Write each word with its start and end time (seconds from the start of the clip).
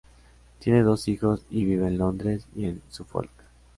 Tiene 0.57 0.81
dos 0.81 1.07
hijos, 1.09 1.45
y 1.51 1.63
vive 1.63 1.85
en 1.85 1.99
Londres 1.99 2.47
y 2.55 2.65
en 2.65 2.81
Suffolk. 2.89 3.29